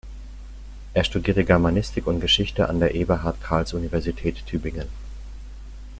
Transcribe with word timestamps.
Er 0.95 1.03
studierte 1.03 1.45
Germanistik 1.45 2.07
und 2.07 2.21
Geschichte 2.21 2.67
an 2.67 2.79
der 2.79 2.95
Eberhard 2.95 3.39
Karls 3.39 3.75
Universität 3.75 4.47
Tübingen. 4.47 4.87